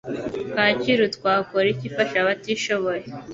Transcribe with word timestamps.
kacyiru 0.53 1.03
twakora 1.15 1.67
iki 1.73 1.85
ifasha 1.89 2.15
abatishoboye 2.23 3.05